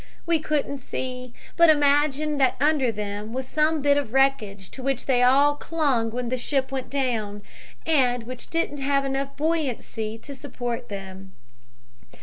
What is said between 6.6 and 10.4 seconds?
went down, and which didn't have buoyancy enough to